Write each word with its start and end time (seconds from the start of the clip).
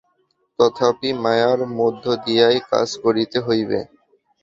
তথাপি 0.59 1.09
মায়ার 1.23 1.59
মধ্য 1.77 2.03
দিয়াই 2.25 2.57
কাজ 2.71 2.89
করিতে 3.03 3.37
হইবে। 3.39 3.79